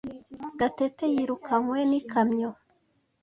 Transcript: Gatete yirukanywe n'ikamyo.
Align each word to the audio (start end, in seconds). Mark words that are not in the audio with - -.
Gatete 0.59 1.05
yirukanywe 1.13 1.79
n'ikamyo. 1.89 2.51